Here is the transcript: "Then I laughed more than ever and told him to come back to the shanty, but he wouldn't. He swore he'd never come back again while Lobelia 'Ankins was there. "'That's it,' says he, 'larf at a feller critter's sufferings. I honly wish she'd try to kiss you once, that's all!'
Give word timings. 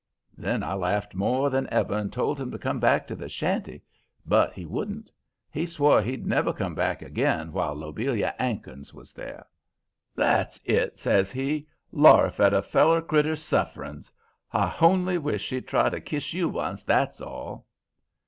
"Then 0.35 0.63
I 0.63 0.73
laughed 0.73 1.13
more 1.13 1.51
than 1.51 1.69
ever 1.71 1.95
and 1.95 2.11
told 2.11 2.39
him 2.41 2.49
to 2.49 2.57
come 2.57 2.79
back 2.79 3.05
to 3.05 3.15
the 3.15 3.29
shanty, 3.29 3.83
but 4.25 4.51
he 4.51 4.65
wouldn't. 4.65 5.11
He 5.51 5.67
swore 5.67 6.01
he'd 6.01 6.25
never 6.25 6.51
come 6.53 6.73
back 6.73 7.03
again 7.03 7.51
while 7.53 7.75
Lobelia 7.75 8.33
'Ankins 8.39 8.95
was 8.95 9.13
there. 9.13 9.45
"'That's 10.15 10.59
it,' 10.65 10.99
says 10.99 11.31
he, 11.31 11.67
'larf 11.91 12.39
at 12.39 12.51
a 12.51 12.63
feller 12.63 13.03
critter's 13.03 13.43
sufferings. 13.43 14.11
I 14.51 14.65
honly 14.69 15.19
wish 15.19 15.43
she'd 15.43 15.67
try 15.67 15.89
to 15.89 16.01
kiss 16.01 16.33
you 16.33 16.49
once, 16.49 16.83
that's 16.83 17.21
all!' 17.21 17.67